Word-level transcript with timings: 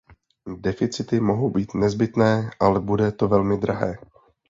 Deficity 0.57 1.19
mohou 1.19 1.49
být 1.49 1.73
nezbytné, 1.73 2.49
ale 2.59 2.79
bude 2.79 3.11
to 3.11 3.27
velmi 3.27 3.57
drahé. 3.57 3.95